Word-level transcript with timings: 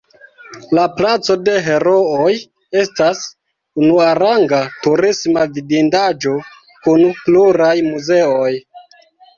La 0.77 0.85
Placo 1.01 1.35
de 1.49 1.53
Herooj 1.67 2.31
estas 2.85 3.21
unuaranga 3.83 4.65
turisma 4.87 5.45
vidindaĵo 5.55 6.37
kun 6.83 7.09
pluraj 7.23 7.75
muzeoj. 7.93 8.53